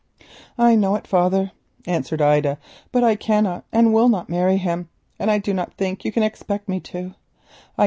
[0.57, 1.51] "I know it, father,"
[1.85, 2.57] answered Ida,
[2.91, 4.89] "but I cannot and will not marry him,
[5.19, 7.15] and I do not think you can expect me to do so.